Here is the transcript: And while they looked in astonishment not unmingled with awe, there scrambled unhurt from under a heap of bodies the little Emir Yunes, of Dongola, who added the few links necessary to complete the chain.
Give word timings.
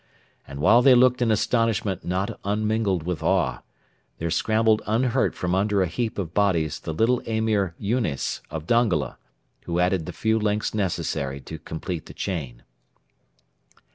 And 0.47 0.59
while 0.59 0.81
they 0.81 0.95
looked 0.95 1.21
in 1.21 1.29
astonishment 1.29 2.03
not 2.03 2.39
unmingled 2.43 3.03
with 3.03 3.21
awe, 3.21 3.59
there 4.17 4.31
scrambled 4.31 4.81
unhurt 4.87 5.35
from 5.35 5.53
under 5.53 5.83
a 5.83 5.87
heap 5.87 6.17
of 6.17 6.33
bodies 6.33 6.79
the 6.79 6.91
little 6.91 7.19
Emir 7.19 7.75
Yunes, 7.79 8.41
of 8.49 8.65
Dongola, 8.65 9.19
who 9.65 9.77
added 9.77 10.07
the 10.07 10.11
few 10.11 10.39
links 10.39 10.73
necessary 10.73 11.39
to 11.41 11.59
complete 11.59 12.07
the 12.07 12.15
chain. 12.15 12.63